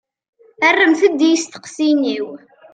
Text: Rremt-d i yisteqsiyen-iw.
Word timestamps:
Rremt-d 0.73 1.19
i 1.25 1.29
yisteqsiyen-iw. 1.31 2.27